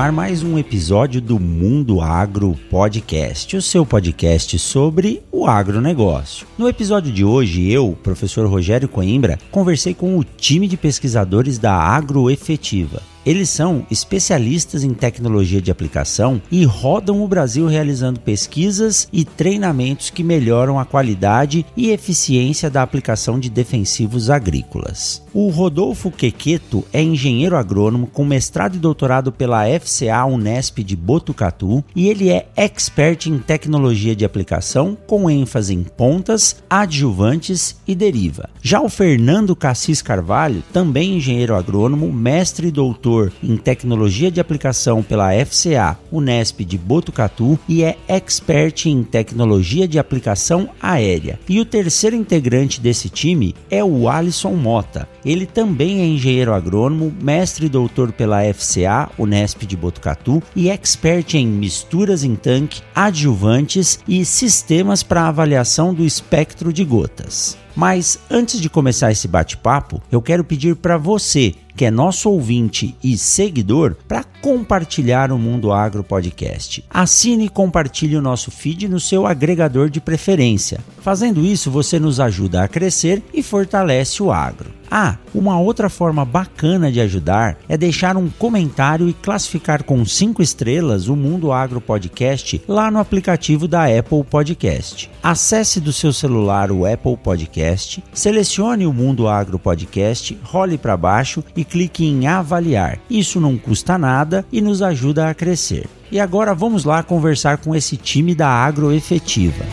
[0.00, 6.46] Ar mais um episódio do Mundo Agro Podcast, o seu podcast sobre o agronegócio.
[6.56, 11.74] No episódio de hoje, eu, professor Rogério Coimbra, conversei com o time de pesquisadores da
[11.74, 13.02] Agroefetiva.
[13.24, 20.08] Eles são especialistas em tecnologia de aplicação e rodam o Brasil realizando pesquisas e treinamentos
[20.08, 25.22] que melhoram a qualidade e eficiência da aplicação de defensivos agrícolas.
[25.34, 31.84] O Rodolfo Quequeto é engenheiro agrônomo com mestrado e doutorado pela FCA Unesp de Botucatu
[31.94, 38.48] e ele é expert em tecnologia de aplicação com ênfase em pontas, adjuvantes e deriva.
[38.62, 44.40] Já o Fernando Cassis Carvalho, também engenheiro agrônomo, mestre e doutor doutor em tecnologia de
[44.40, 51.38] aplicação pela FCA Unesp de Botucatu e é expert em tecnologia de aplicação aérea.
[51.48, 55.08] E o terceiro integrante desse time é o Alisson Mota.
[55.24, 61.34] Ele também é engenheiro agrônomo, mestre e doutor pela FCA Unesp de Botucatu e expert
[61.34, 67.58] em misturas em tanque, adjuvantes e sistemas para avaliação do espectro de gotas.
[67.74, 72.94] Mas antes de começar esse bate-papo, eu quero pedir para você, que é nosso ouvinte
[73.02, 76.84] e seguidor, para compartilhar o Mundo Agro Podcast.
[76.90, 80.80] Assine e compartilhe o nosso feed no seu agregador de preferência.
[81.00, 84.79] Fazendo isso, você nos ajuda a crescer e fortalece o agro.
[84.90, 90.42] Ah, uma outra forma bacana de ajudar é deixar um comentário e classificar com 5
[90.42, 95.08] estrelas o Mundo Agro Podcast lá no aplicativo da Apple Podcast.
[95.22, 101.44] Acesse do seu celular o Apple Podcast, selecione o Mundo Agro Podcast, role para baixo
[101.54, 102.98] e clique em avaliar.
[103.08, 105.86] Isso não custa nada e nos ajuda a crescer.
[106.10, 109.64] E agora vamos lá conversar com esse time da Agroefetiva.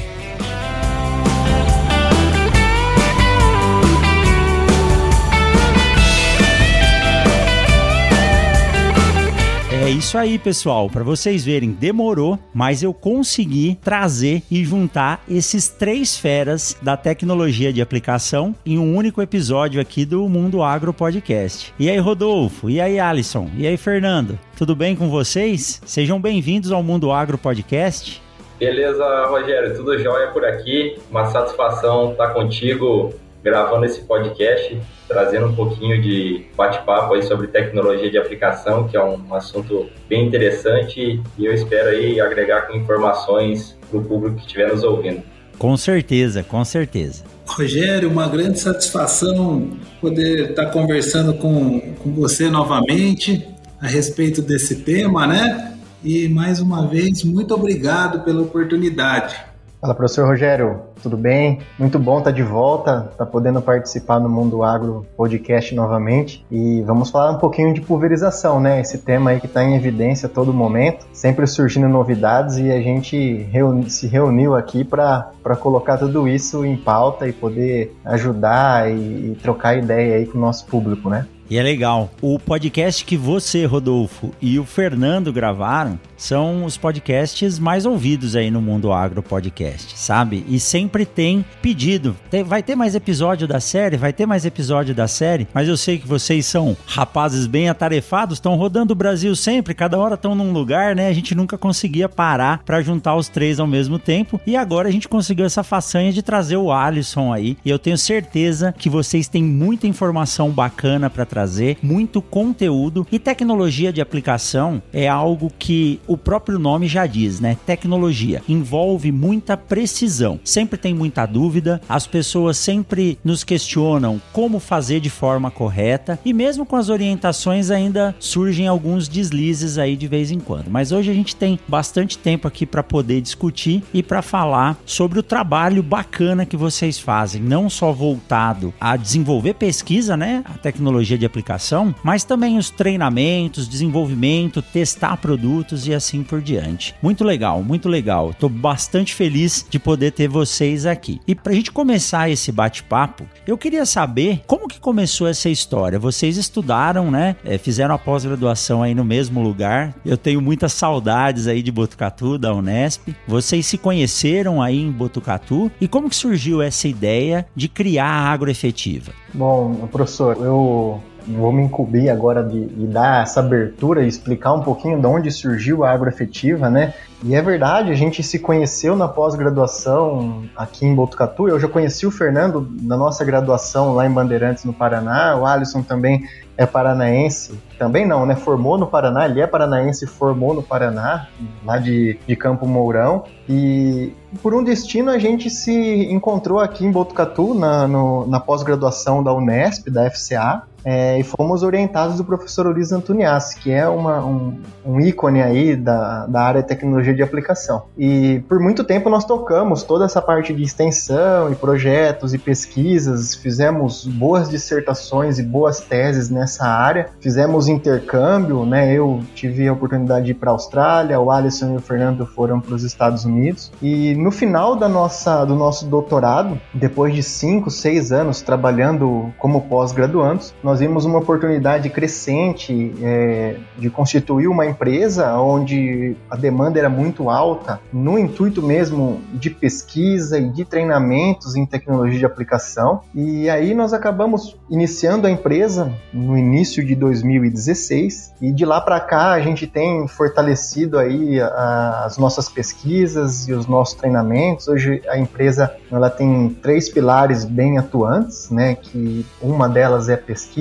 [9.88, 10.90] É isso aí, pessoal.
[10.90, 17.72] Para vocês verem, demorou, mas eu consegui trazer e juntar esses três feras da tecnologia
[17.72, 21.74] de aplicação em um único episódio aqui do Mundo Agro Podcast.
[21.80, 22.70] E aí, Rodolfo?
[22.70, 23.50] E aí, Alisson?
[23.56, 24.38] E aí, Fernando?
[24.58, 25.82] Tudo bem com vocês?
[25.86, 28.22] Sejam bem-vindos ao Mundo Agro Podcast.
[28.60, 30.98] Beleza, Rogério, tudo jóia por aqui.
[31.10, 38.10] Uma satisfação estar contigo gravando esse podcast, trazendo um pouquinho de bate-papo aí sobre tecnologia
[38.10, 43.78] de aplicação, que é um assunto bem interessante e eu espero aí agregar com informações
[43.90, 45.24] para o público que estiver nos ouvindo.
[45.58, 47.24] Com certeza, com certeza.
[47.48, 53.48] Rogério, uma grande satisfação poder estar conversando com, com você novamente
[53.82, 55.78] a respeito desse tema, né?
[56.04, 59.36] E mais uma vez, muito obrigado pela oportunidade.
[59.80, 61.60] Fala, professor Rogério, tudo bem?
[61.78, 66.44] Muito bom estar de volta, estar podendo participar no Mundo Agro Podcast novamente.
[66.50, 68.82] E vamos falar um pouquinho de pulverização, né?
[68.82, 72.82] Esse tema aí que está em evidência a todo momento, sempre surgindo novidades e a
[72.82, 79.32] gente reuni se reuniu aqui para colocar tudo isso em pauta e poder ajudar e,
[79.32, 81.28] e trocar ideia aí com o nosso público, né?
[81.50, 82.12] E é legal.
[82.22, 88.50] O podcast que você, Rodolfo, e o Fernando gravaram são os podcasts mais ouvidos aí
[88.50, 90.44] no Mundo Agro Podcast, sabe?
[90.50, 92.18] E sempre tem pedido.
[92.46, 93.96] Vai ter mais episódio da série?
[93.98, 95.48] Vai ter mais episódio da série?
[95.54, 99.98] Mas eu sei que vocês são rapazes bem atarefados, estão rodando o Brasil sempre, cada
[99.98, 101.08] hora estão num lugar, né?
[101.08, 104.42] A gente nunca conseguia parar para juntar os três ao mesmo tempo.
[104.46, 107.56] E agora a gente conseguiu essa façanha de trazer o Alisson aí.
[107.64, 111.37] E eu tenho certeza que vocês têm muita informação bacana para trazer,
[111.82, 117.58] muito conteúdo e tecnologia de aplicação é algo que o próprio nome já diz, né?
[117.66, 120.40] Tecnologia envolve muita precisão.
[120.44, 126.34] Sempre tem muita dúvida, as pessoas sempre nos questionam como fazer de forma correta e
[126.34, 130.70] mesmo com as orientações ainda surgem alguns deslizes aí de vez em quando.
[130.70, 135.20] Mas hoje a gente tem bastante tempo aqui para poder discutir e para falar sobre
[135.20, 140.44] o trabalho bacana que vocês fazem, não só voltado a desenvolver pesquisa, né?
[140.46, 146.96] A tecnologia de aplicação, mas também os treinamentos, desenvolvimento, testar produtos e assim por diante.
[147.02, 148.32] Muito legal, muito legal.
[148.32, 151.20] Estou bastante feliz de poder ter vocês aqui.
[151.28, 156.00] E para a gente começar esse bate-papo, eu queria saber como que começou essa história.
[156.00, 157.36] Vocês estudaram, né?
[157.44, 159.94] É, fizeram a pós-graduação aí no mesmo lugar.
[160.06, 163.10] Eu tenho muitas saudades aí de Botucatu, da Unesp.
[163.28, 168.32] Vocês se conheceram aí em Botucatu e como que surgiu essa ideia de criar a
[168.32, 169.12] agroefetiva?
[169.34, 174.62] Bom, professor, eu vou me incubir agora de, de, dar essa abertura e explicar um
[174.62, 176.94] pouquinho de onde surgiu a agroefetiva, né?
[177.24, 181.50] E é verdade, a gente se conheceu na pós-graduação aqui em Botucatu.
[181.50, 185.36] Eu já conheci o Fernando na nossa graduação lá em Bandeirantes, no Paraná.
[185.36, 186.24] O Alisson também
[186.58, 187.58] é paranaense.
[187.78, 188.36] Também não, né?
[188.36, 191.28] Formou no Paraná, ele é paranaense formou no Paraná,
[191.64, 193.24] lá de, de Campo Mourão.
[193.48, 194.12] E
[194.42, 195.72] por um destino a gente se
[196.12, 200.64] encontrou aqui em Botucatu, na, na pós-graduação da Unesp, da FCA.
[200.90, 205.76] É, e fomos orientados do professor Ulisses Antoniassi, que é uma, um, um ícone aí
[205.76, 207.84] da, da área de tecnologia de aplicação.
[207.98, 213.36] E por muito tempo nós tocamos toda essa parte de extensão e projetos e pesquisas,
[213.36, 218.94] fizemos boas dissertações e boas teses nessa área, fizemos intercâmbio, né?
[218.94, 222.62] Eu tive a oportunidade de ir para a Austrália, o Alisson e o Fernando foram
[222.62, 223.74] para os Estados Unidos.
[223.82, 229.64] E no final da nossa, do nosso doutorado, depois de cinco, seis anos trabalhando como
[229.64, 236.90] pós-graduandos, nós vimos uma oportunidade crescente é, de constituir uma empresa onde a demanda era
[236.90, 243.02] muito alta, no intuito mesmo de pesquisa e de treinamentos em tecnologia de aplicação.
[243.14, 249.00] E aí nós acabamos iniciando a empresa no início de 2016 e de lá para
[249.00, 254.68] cá a gente tem fortalecido aí a, as nossas pesquisas e os nossos treinamentos.
[254.68, 258.76] Hoje a empresa ela tem três pilares bem atuantes, né?
[258.76, 260.18] Que uma delas é a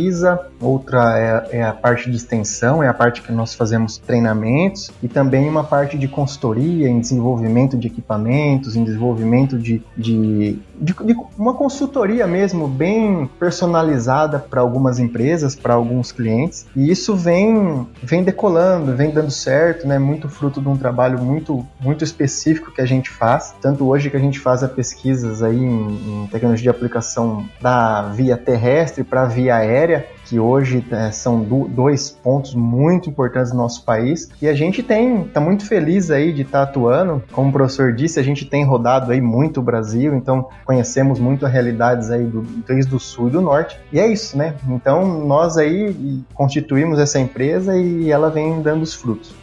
[0.07, 1.19] pesquisa, outra
[1.51, 5.49] é, é a parte de extensão, é a parte que nós fazemos treinamentos e também
[5.49, 11.55] uma parte de consultoria em desenvolvimento de equipamentos, em desenvolvimento de, de, de, de uma
[11.55, 16.67] consultoria mesmo bem personalizada para algumas empresas, para alguns clientes.
[16.75, 19.99] E isso vem, vem decolando, vem dando certo, né?
[19.99, 23.55] Muito fruto de um trabalho muito, muito específico que a gente faz.
[23.61, 28.03] Tanto hoje que a gente faz a pesquisas aí em, em tecnologia de aplicação da
[28.03, 33.59] via terrestre para via aérea que hoje é, são do, dois pontos muito importantes no
[33.59, 34.29] nosso país.
[34.43, 37.23] E a gente tem, tá muito feliz aí de estar tá atuando.
[37.33, 41.47] Como o professor disse, a gente tem rodado aí muito o Brasil, então conhecemos muito
[41.47, 43.79] as realidades aí do, desde o sul e do norte.
[43.93, 44.55] E é isso, né?
[44.69, 49.35] Então nós aí constituímos essa empresa e ela vem dando os frutos.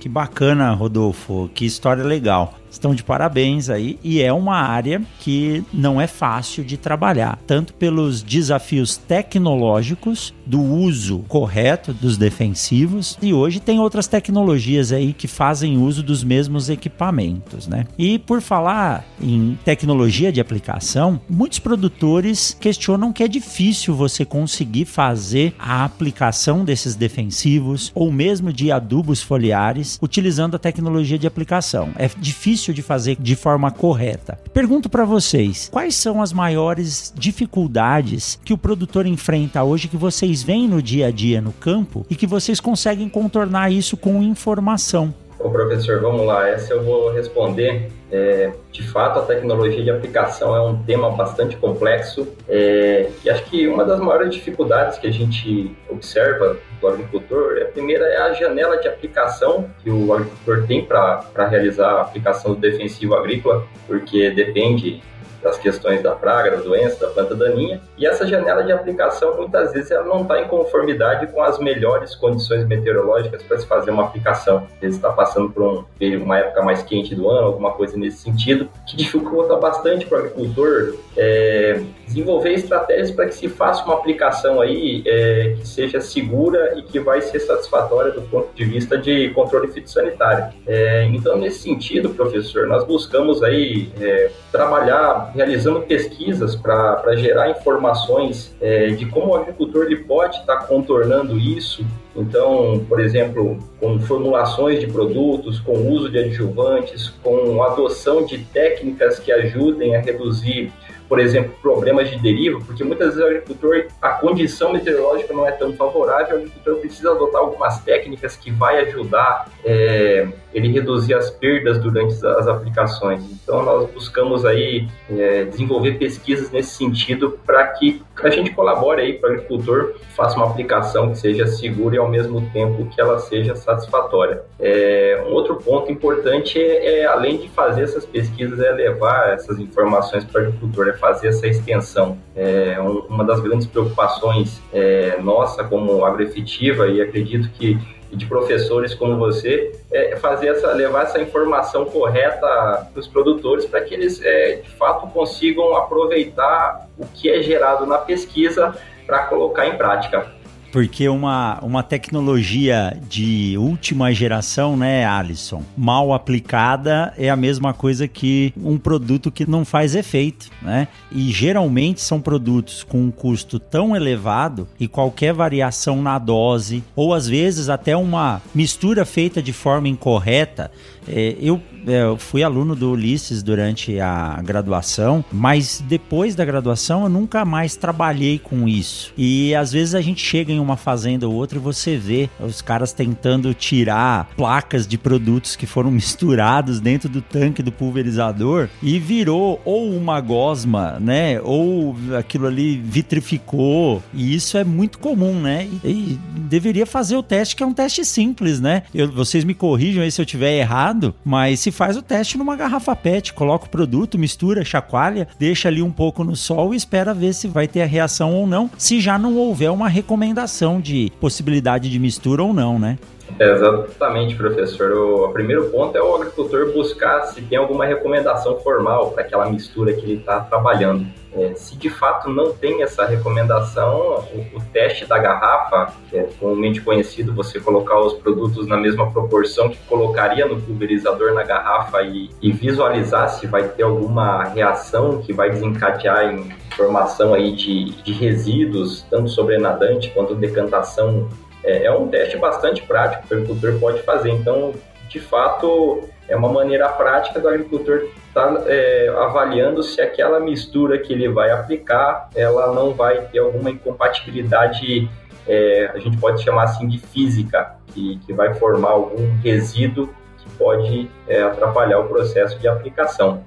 [0.00, 1.48] Que bacana, Rodolfo.
[1.54, 6.64] Que história legal estão de parabéns aí e é uma área que não é fácil
[6.64, 14.06] de trabalhar, tanto pelos desafios tecnológicos do uso correto dos defensivos e hoje tem outras
[14.06, 17.86] tecnologias aí que fazem uso dos mesmos equipamentos, né?
[17.98, 24.86] E por falar em tecnologia de aplicação, muitos produtores questionam que é difícil você conseguir
[24.86, 31.90] fazer a aplicação desses defensivos ou mesmo de adubos foliares utilizando a tecnologia de aplicação.
[31.96, 34.38] É difícil difícil de fazer de forma correta.
[34.54, 40.42] Pergunto para vocês, quais são as maiores dificuldades que o produtor enfrenta hoje que vocês
[40.42, 45.12] veem no dia a dia no campo e que vocês conseguem contornar isso com informação?
[45.42, 47.90] Ô professor, vamos lá, essa eu vou responder.
[48.12, 53.42] É, de fato, a tecnologia de aplicação é um tema bastante complexo é, e acho
[53.46, 58.32] que uma das maiores dificuldades que a gente observa do agricultor, a primeira é a
[58.34, 64.30] janela de aplicação que o agricultor tem para realizar a aplicação do defensivo agrícola, porque
[64.30, 65.02] depende
[65.42, 67.80] das questões da praga, da doença, da planta daninha.
[67.98, 72.14] E essa janela de aplicação, muitas vezes, ela não está em conformidade com as melhores
[72.14, 74.66] condições meteorológicas para se fazer uma aplicação.
[74.74, 75.84] Às vezes está passando por um,
[76.22, 80.20] uma época mais quente do ano, alguma coisa nesse sentido, que dificulta bastante para o
[80.20, 86.78] agricultor é, desenvolver estratégias para que se faça uma aplicação aí é, que seja segura
[86.78, 90.54] e que vai ser satisfatória do ponto de vista de controle fitossanitário.
[90.66, 98.54] É, então, nesse sentido, professor, nós buscamos aí é, trabalhar realizando pesquisas para gerar informações
[98.60, 101.84] é, de como o agricultor ele pode estar tá contornando isso.
[102.14, 109.18] Então, por exemplo, com formulações de produtos, com uso de adjuvantes, com adoção de técnicas
[109.18, 110.72] que ajudem a reduzir
[111.12, 115.52] por exemplo, problemas de deriva, porque muitas vezes o agricultor, a condição meteorológica não é
[115.52, 121.30] tão favorável, o agricultor precisa adotar algumas técnicas que vai ajudar é, ele reduzir as
[121.30, 123.22] perdas durante as aplicações.
[123.30, 129.12] Então, nós buscamos aí é, desenvolver pesquisas nesse sentido para que a gente colabore aí
[129.14, 133.18] para o agricultor faça uma aplicação que seja segura e ao mesmo tempo que ela
[133.18, 134.42] seja satisfatória.
[134.60, 139.58] É, um outro ponto importante é, é, além de fazer essas pesquisas, é levar essas
[139.58, 142.18] informações para o agricultor, é fazer essa extensão.
[142.36, 147.78] É, um, uma das grandes preocupações é, nossa como agroefetiva e acredito que
[148.12, 153.80] de professores como você é fazer essa levar essa informação correta para os produtores para
[153.80, 158.74] que eles é, de fato consigam aproveitar o que é gerado na pesquisa
[159.06, 160.30] para colocar em prática.
[160.72, 168.08] Porque uma, uma tecnologia de última geração, né, Alisson, mal aplicada é a mesma coisa
[168.08, 170.88] que um produto que não faz efeito, né?
[171.12, 177.12] E geralmente são produtos com um custo tão elevado e qualquer variação na dose, ou
[177.12, 180.70] às vezes até uma mistura feita de forma incorreta,
[181.06, 187.08] é, eu, eu, fui aluno do Ulisses durante a graduação, mas depois da graduação eu
[187.08, 189.12] nunca mais trabalhei com isso.
[189.16, 192.62] E às vezes a gente chega em uma fazenda ou outra e você vê os
[192.62, 198.98] caras tentando tirar placas de produtos que foram misturados dentro do tanque do pulverizador e
[198.98, 201.40] virou ou uma gosma, né?
[201.42, 204.02] Ou aquilo ali vitrificou.
[204.12, 205.68] E isso é muito comum, né?
[205.84, 208.82] E, e deveria fazer o teste, que é um teste simples, né?
[208.94, 212.54] Eu, vocês me corrijam aí se eu tiver errado mas se faz o teste numa
[212.54, 217.14] garrafa PET, coloca o produto, mistura, chacoalha, deixa ali um pouco no sol e espera
[217.14, 221.12] ver se vai ter a reação ou não, se já não houver uma recomendação de
[221.20, 222.98] possibilidade de mistura ou não, né?
[223.38, 224.92] É, exatamente, professor.
[224.92, 229.92] O, primeiro ponto é o agricultor buscar se tem alguma recomendação formal para aquela mistura
[229.92, 231.06] que ele está trabalhando.
[231.34, 236.28] É, se de fato não tem essa recomendação, o, o, teste da garrafa, que é
[236.38, 242.02] comumente conhecido, você colocar os produtos na mesma proporção que colocaria no pulverizador na garrafa
[242.02, 247.92] e, e visualizar se vai ter alguma reação que vai desencadear em formação aí de,
[248.02, 251.30] de resíduos, tanto sobrenadante quanto decantação
[251.64, 254.30] é, é um teste bastante prático que o agricultor pode fazer.
[254.30, 254.74] Então,
[255.08, 260.98] de fato, é uma maneira prática do agricultor estar tá, é, avaliando se aquela mistura
[260.98, 265.10] que ele vai aplicar, ela não vai ter alguma incompatibilidade,
[265.46, 270.48] é, a gente pode chamar assim de física, que, que vai formar algum resíduo que
[270.56, 273.44] pode é, atrapalhar o processo de aplicação.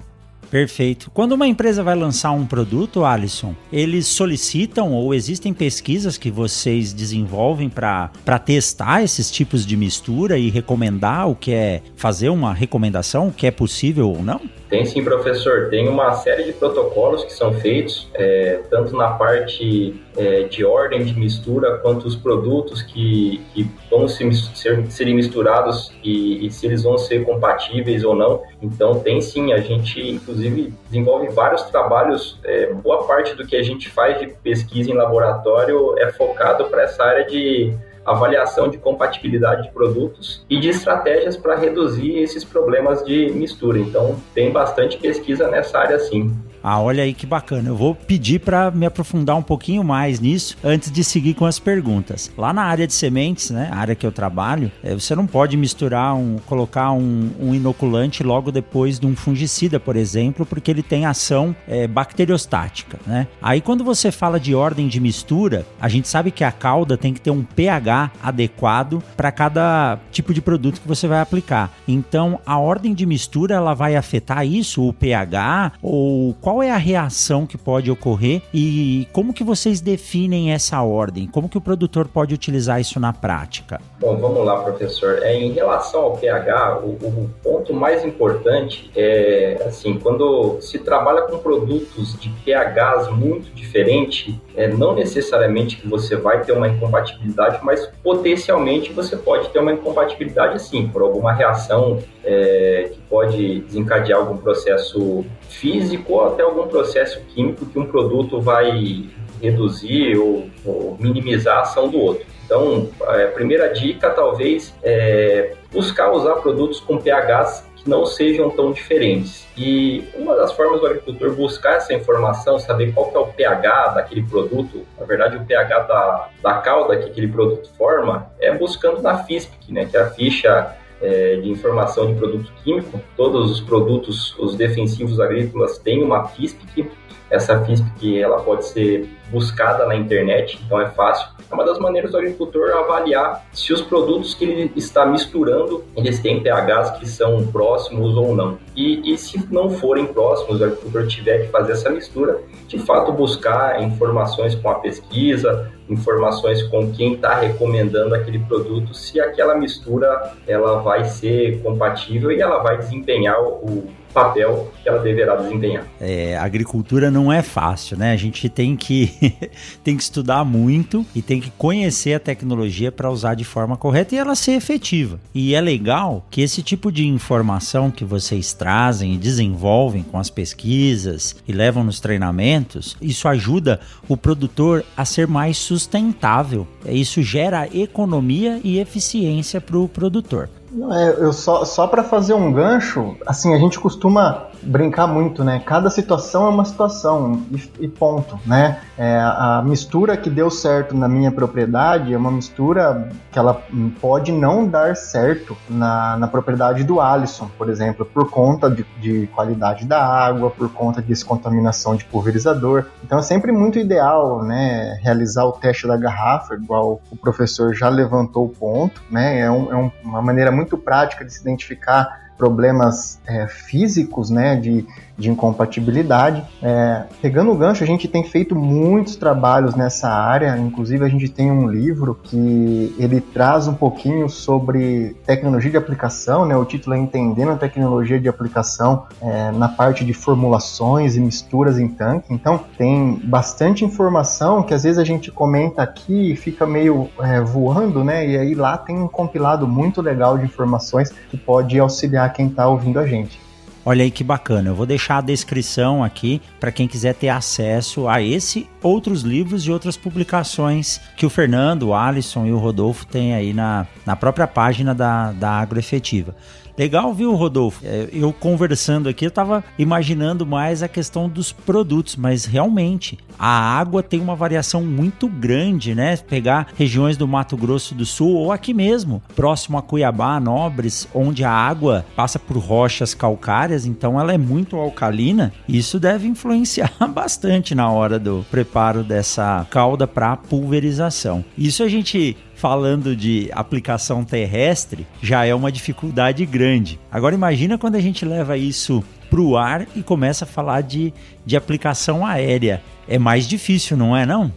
[0.56, 1.10] Perfeito.
[1.12, 6.94] Quando uma empresa vai lançar um produto, Alisson, eles solicitam ou existem pesquisas que vocês
[6.94, 13.28] desenvolvem para testar esses tipos de mistura e recomendar o que é fazer uma recomendação,
[13.28, 14.40] o que é possível ou não?
[14.68, 15.68] Tem sim, professor.
[15.70, 21.04] Tem uma série de protocolos que são feitos, é, tanto na parte é, de ordem
[21.04, 26.66] de mistura, quanto os produtos que, que vão se, ser, serem misturados e, e, se
[26.66, 28.42] eles vão ser compatíveis ou não.
[28.60, 32.38] Então, tem sim, a gente inclusive desenvolve vários trabalhos.
[32.44, 36.82] É, boa parte do que a gente faz de pesquisa em laboratório é focado para
[36.82, 37.72] essa área de
[38.06, 43.78] avaliação de compatibilidade de produtos e de estratégias para reduzir esses problemas de mistura.
[43.78, 46.32] Então, tem bastante pesquisa nessa área sim.
[46.68, 47.68] Ah, olha aí que bacana.
[47.68, 51.60] Eu vou pedir para me aprofundar um pouquinho mais nisso antes de seguir com as
[51.60, 52.32] perguntas.
[52.36, 55.56] Lá na área de sementes, né, a área que eu trabalho, é, você não pode
[55.56, 60.82] misturar um, colocar um, um, inoculante logo depois de um fungicida, por exemplo, porque ele
[60.82, 63.28] tem ação é, bacteriostática, né?
[63.40, 67.14] Aí quando você fala de ordem de mistura, a gente sabe que a cauda tem
[67.14, 71.70] que ter um pH adequado para cada tipo de produto que você vai aplicar.
[71.86, 76.70] Então, a ordem de mistura ela vai afetar isso, o pH ou qual qual é
[76.70, 81.26] a reação que pode ocorrer e como que vocês definem essa ordem?
[81.26, 83.78] Como que o produtor pode utilizar isso na prática?
[84.00, 85.18] Bom, vamos lá, professor.
[85.22, 91.26] É, em relação ao pH, o, o ponto mais importante é, assim, quando se trabalha
[91.26, 97.60] com produtos de pHs muito diferentes, é, não necessariamente que você vai ter uma incompatibilidade,
[97.62, 104.18] mas potencialmente você pode ter uma incompatibilidade sim, por alguma reação é, que pode desencadear
[104.18, 109.04] algum processo físico ou até algum processo químico que um produto vai
[109.42, 112.24] reduzir ou, ou minimizar a ação do outro.
[112.46, 119.46] Então, a primeira dica talvez é buscar usar produtos com pHs não sejam tão diferentes.
[119.56, 124.22] E uma das formas do agricultor buscar essa informação, saber qual é o pH daquele
[124.22, 129.24] produto, na verdade o pH da, da cauda que aquele produto forma, é buscando na
[129.24, 133.00] FISPIC, né, que é a ficha é, de informação de produto químico.
[133.16, 136.90] Todos os produtos, os defensivos agrícolas têm uma FISPIC
[137.30, 141.28] essa FISP que ela pode ser buscada na internet, então é fácil.
[141.50, 146.20] É uma das maneiras do agricultor avaliar se os produtos que ele está misturando, eles
[146.20, 148.58] têm pHs que são próximos ou não.
[148.74, 153.12] E, e se não forem próximos, o agricultor tiver que fazer essa mistura, de fato
[153.12, 160.32] buscar informações com a pesquisa, informações com quem está recomendando aquele produto, se aquela mistura
[160.46, 165.84] ela vai ser compatível e ela vai desempenhar o, papel que ela deverá desempenhar.
[166.00, 168.12] É, agricultura não é fácil, né?
[168.12, 169.10] A gente tem que,
[169.84, 174.14] tem que estudar muito e tem que conhecer a tecnologia para usar de forma correta
[174.14, 175.20] e ela ser efetiva.
[175.34, 180.30] E é legal que esse tipo de informação que vocês trazem e desenvolvem com as
[180.30, 186.66] pesquisas e levam nos treinamentos, isso ajuda o produtor a ser mais sustentável.
[186.86, 190.48] Isso gera economia e eficiência para o produtor.
[190.92, 195.62] É, eu só, só para fazer um gancho, assim, a gente costuma brincar muito, né?
[195.64, 198.80] Cada situação é uma situação e, e ponto, né?
[198.98, 203.62] É, a mistura que deu certo na minha propriedade é uma mistura que ela
[204.00, 209.26] pode não dar certo na, na propriedade do Alisson, por exemplo, por conta de, de
[209.28, 212.86] qualidade da água, por conta de descontaminação de pulverizador.
[213.04, 214.98] Então é sempre muito ideal, né?
[215.02, 219.40] Realizar o teste da garrafa, igual o professor já levantou o ponto, né?
[219.40, 224.86] É, um, é uma maneira muito prática de se identificar problemas é, físicos, né, de
[225.18, 226.44] de incompatibilidade.
[226.62, 231.28] É, pegando o gancho, a gente tem feito muitos trabalhos nessa área, inclusive a gente
[231.28, 236.56] tem um livro que ele traz um pouquinho sobre tecnologia de aplicação, né?
[236.56, 241.78] O título é Entendendo a Tecnologia de Aplicação é, na parte de formulações e misturas
[241.78, 242.32] em tanque.
[242.32, 247.40] Então tem bastante informação que às vezes a gente comenta aqui e fica meio é,
[247.40, 248.26] voando, né?
[248.26, 252.68] E aí lá tem um compilado muito legal de informações que pode auxiliar quem está
[252.68, 253.46] ouvindo a gente.
[253.88, 254.70] Olha aí que bacana.
[254.70, 259.64] Eu vou deixar a descrição aqui para quem quiser ter acesso a esse, outros livros
[259.64, 264.16] e outras publicações que o Fernando, o Alisson e o Rodolfo têm aí na, na
[264.16, 266.34] própria página da, da Agroefetiva.
[266.78, 267.80] Legal, viu, Rodolfo?
[267.84, 273.48] É, eu conversando aqui, eu tava imaginando mais a questão dos produtos, mas realmente a
[273.48, 276.16] água tem uma variação muito grande, né?
[276.16, 281.44] Pegar regiões do Mato Grosso do Sul ou aqui mesmo, próximo a Cuiabá, Nobres, onde
[281.44, 285.52] a água passa por rochas calcárias, então ela é muito alcalina.
[285.68, 291.44] Isso deve influenciar bastante na hora do preparo dessa calda para pulverização.
[291.56, 296.98] Isso a gente falando de aplicação terrestre, já é uma dificuldade grande.
[297.12, 301.12] Agora imagina quando a gente leva isso para o ar e começa a falar de,
[301.44, 302.82] de aplicação aérea.
[303.06, 304.52] É mais difícil, não é não?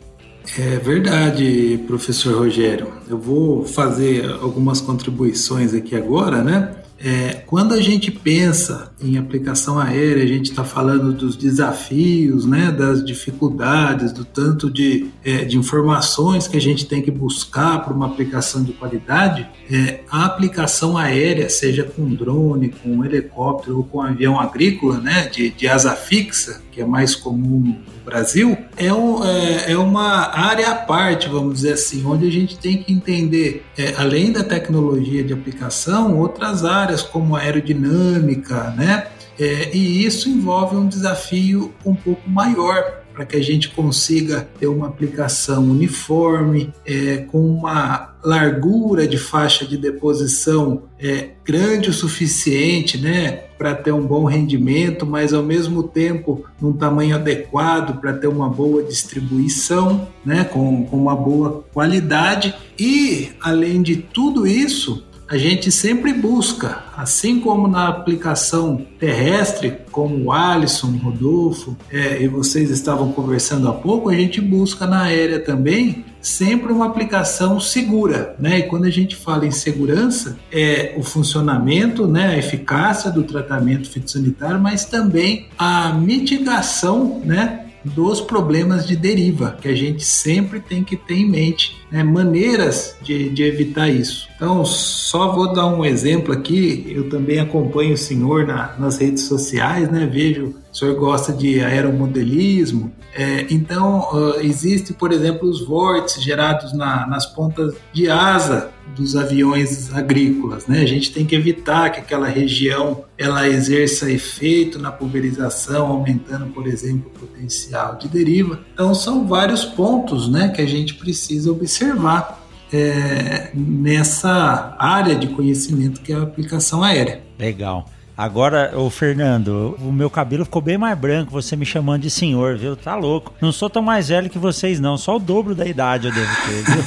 [0.58, 2.88] É verdade, professor Rogério.
[3.08, 6.72] Eu vou fazer algumas contribuições aqui agora, né?
[7.02, 12.72] É, quando a gente pensa em aplicação aérea, a gente está falando dos desafios, né,
[12.72, 17.94] das dificuldades, do tanto de, é, de informações que a gente tem que buscar para
[17.94, 19.48] uma aplicação de qualidade.
[19.72, 25.50] É, a aplicação aérea, seja com drone, com helicóptero ou com avião agrícola, né, de,
[25.52, 27.78] de asa fixa, que é mais comum
[28.10, 32.58] Brasil, é, um, é, é, uma área à parte, vamos dizer assim, onde a gente
[32.58, 39.08] tem que entender, é, além da tecnologia de aplicação, outras áreas como aerodinâmica, né?
[39.40, 44.68] É, e isso envolve um desafio um pouco maior para que a gente consiga ter
[44.68, 52.98] uma aplicação uniforme, é, com uma largura de faixa de deposição é, grande o suficiente
[52.98, 58.28] né, para ter um bom rendimento, mas ao mesmo tempo num tamanho adequado para ter
[58.28, 62.56] uma boa distribuição, né, com, com uma boa qualidade.
[62.80, 70.26] E, além de tudo isso, a gente sempre busca, assim como na aplicação terrestre, como
[70.26, 75.40] o Alisson, Rodolfo é, e vocês estavam conversando há pouco, a gente busca na aérea
[75.40, 78.60] também sempre uma aplicação segura, né?
[78.60, 83.90] E quando a gente fala em segurança, é o funcionamento, né, a eficácia do tratamento
[83.90, 90.84] fitossanitário, mas também a mitigação, né, dos problemas de deriva, que a gente sempre tem
[90.84, 92.04] que ter em mente, né?
[92.04, 94.28] maneiras de, de evitar isso.
[94.36, 96.86] Então, só vou dar um exemplo aqui.
[96.90, 100.06] Eu também acompanho o senhor na, nas redes sociais, né?
[100.06, 102.92] Vejo o senhor gosta de aeromodelismo.
[103.14, 109.16] É, então, uh, existe, por exemplo, os vórtices gerados na, nas pontas de asa dos
[109.16, 110.68] aviões agrícolas.
[110.68, 110.82] Né?
[110.82, 116.68] A gente tem que evitar que aquela região ela exerça efeito na pulverização, aumentando, por
[116.68, 118.60] exemplo, o potencial de deriva.
[118.74, 122.40] Então, são vários pontos né, que a gente precisa observar
[122.72, 127.22] é, nessa área de conhecimento que é a aplicação aérea.
[127.38, 127.86] Legal.
[128.20, 132.58] Agora, o Fernando, o meu cabelo ficou bem mais branco, você me chamando de senhor,
[132.58, 132.76] viu?
[132.76, 133.34] Tá louco.
[133.42, 134.98] Não sou tão mais velho que vocês, não.
[134.98, 136.84] Só o dobro da idade eu devo ter, viu?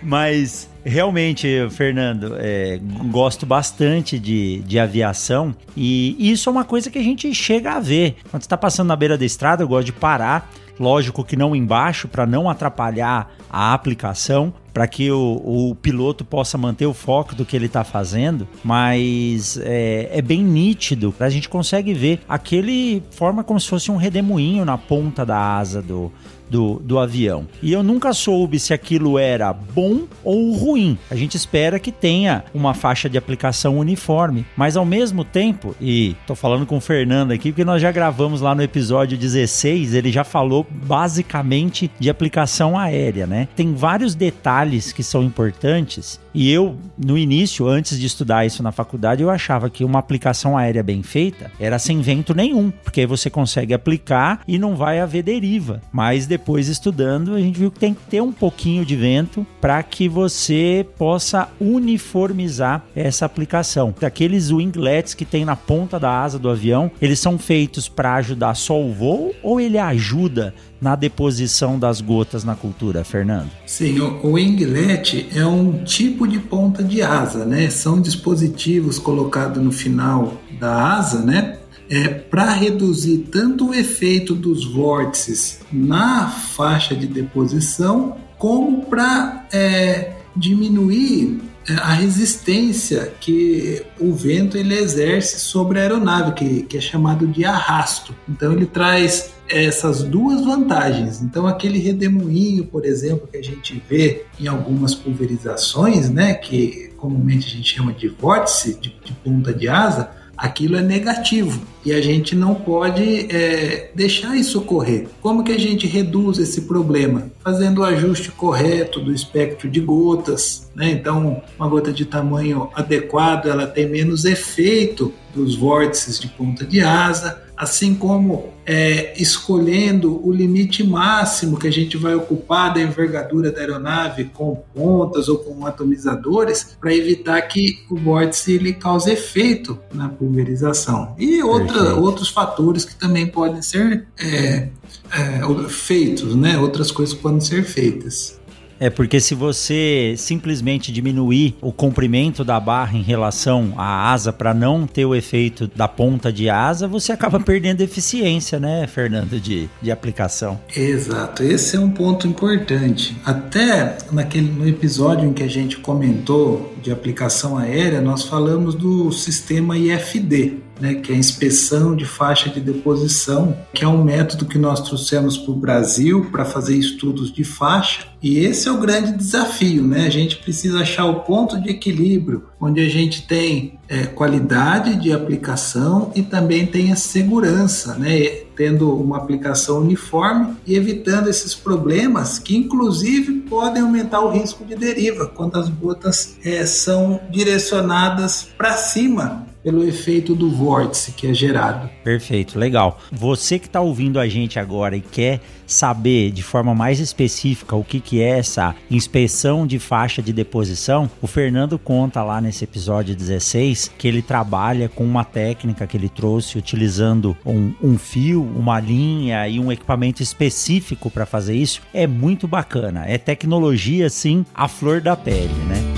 [0.10, 2.80] Mas realmente, Fernando, é,
[3.12, 7.80] gosto bastante de, de aviação e isso é uma coisa que a gente chega a
[7.80, 8.16] ver.
[8.32, 10.52] Quando está passando na beira da estrada, eu gosto de parar.
[10.80, 16.58] Lógico que não embaixo, para não atrapalhar a aplicação, para que o, o, piloto possa
[16.58, 21.14] manter o foco do que ele está fazendo, mas é, é, bem nítido.
[21.20, 25.82] A gente consegue ver aquele forma como se fosse um redemoinho na ponta da asa
[25.82, 26.12] do,
[26.50, 27.48] do, do avião.
[27.62, 30.98] E eu nunca soube se aquilo era bom ou ruim.
[31.10, 36.16] A gente espera que tenha uma faixa de aplicação uniforme, mas ao mesmo tempo, e
[36.26, 40.12] tô falando com o Fernando aqui, porque nós já gravamos lá no episódio 16, ele
[40.12, 43.48] já falou basicamente de aplicação aérea, né?
[43.56, 44.50] Tem vários detalhes
[44.94, 49.70] que são importantes e eu, no início, antes de estudar isso na faculdade, eu achava
[49.70, 54.60] que uma aplicação aérea bem feita era sem vento nenhum, porque você consegue aplicar e
[54.60, 55.82] não vai haver deriva.
[55.92, 59.82] Mas depois, estudando, a gente viu que tem que ter um pouquinho de vento para
[59.82, 63.94] que você possa uniformizar essa aplicação.
[64.02, 68.54] Aqueles winglets que tem na ponta da asa do avião, eles são feitos para ajudar
[68.56, 73.50] só o voo ou ele ajuda na deposição das gotas na cultura, Fernando?
[73.66, 77.70] Sim, o, o é um tipo de ponta de asa, né?
[77.70, 81.58] São dispositivos colocados no final da asa, né?
[81.90, 90.14] É, para reduzir tanto o efeito dos vórtices na faixa de deposição, como para é,
[90.36, 97.28] diminuir a resistência que o vento ele exerce sobre a aeronave, que, que é chamado
[97.28, 98.16] de arrasto.
[98.28, 101.22] Então ele traz essas duas vantagens.
[101.22, 107.48] Então, aquele redemoinho, por exemplo, que a gente vê em algumas pulverizações, né, que comumente
[107.48, 112.02] a gente chama de vórtice, de, de ponta de asa, aquilo é negativo e a
[112.02, 115.08] gente não pode é, deixar isso ocorrer.
[115.22, 117.32] Como que a gente reduz esse problema?
[117.44, 120.90] Fazendo o ajuste correto do espectro de gotas, né?
[120.92, 126.82] Então, uma gota de tamanho adequado, ela tem menos efeito dos vórtices de ponta de
[126.82, 133.52] asa, assim como é, escolhendo o limite máximo que a gente vai ocupar da envergadura
[133.52, 139.78] da aeronave com pontas ou com atomizadores para evitar que o vórtice ele cause efeito
[139.94, 141.16] na pulverização.
[141.18, 144.70] E outra, outros fatores que também podem ser é,
[145.12, 146.58] é, feitos, né?
[146.58, 148.40] outras coisas podem ser feitas.
[148.80, 154.54] É porque se você simplesmente diminuir o comprimento da barra em relação à asa para
[154.54, 159.70] não ter o efeito da ponta de asa, você acaba perdendo eficiência, né, Fernando, de,
[159.82, 160.60] de aplicação.
[160.74, 163.18] Exato, esse é um ponto importante.
[163.26, 169.12] Até naquele no episódio em que a gente comentou de aplicação aérea, nós falamos do
[169.12, 174.46] sistema IFD, né, que é a inspeção de faixa de deposição, que é um método
[174.46, 178.08] que nós trouxemos para o Brasil para fazer estudos de faixa.
[178.22, 180.06] E esse é o grande desafio, né?
[180.06, 185.14] A gente precisa achar o ponto de equilíbrio, onde a gente tem é, qualidade de
[185.14, 188.20] aplicação e também tem a segurança, né?
[188.58, 194.76] Tendo uma aplicação uniforme e evitando esses problemas que, inclusive, podem aumentar o risco de
[194.76, 201.34] deriva quando as gotas é, são direcionadas para cima pelo efeito do vórtice que é
[201.34, 201.90] gerado.
[202.04, 203.00] Perfeito, legal.
[203.12, 207.84] Você que está ouvindo a gente agora e quer saber de forma mais específica o
[207.84, 213.16] que, que é essa inspeção de faixa de deposição, o Fernando conta lá nesse episódio
[213.16, 218.80] 16 que ele trabalha com uma técnica que ele trouxe utilizando um, um fio, uma
[218.80, 221.82] linha e um equipamento específico para fazer isso.
[221.94, 223.06] É muito bacana.
[223.06, 225.89] É tecnologia, assim, a flor da pele, né?